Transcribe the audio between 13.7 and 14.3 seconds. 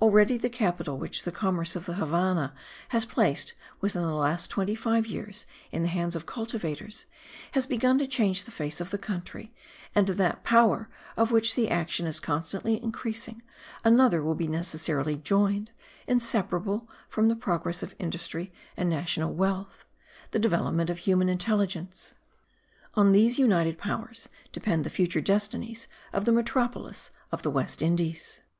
another